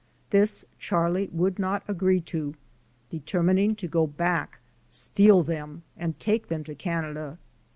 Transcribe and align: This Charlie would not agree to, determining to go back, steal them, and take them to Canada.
This 0.31 0.65
Charlie 0.79 1.29
would 1.31 1.59
not 1.59 1.83
agree 1.87 2.21
to, 2.21 2.55
determining 3.11 3.75
to 3.75 3.87
go 3.87 4.07
back, 4.07 4.59
steal 4.89 5.43
them, 5.43 5.83
and 5.95 6.19
take 6.19 6.47
them 6.47 6.63
to 6.63 6.73
Canada. 6.73 7.37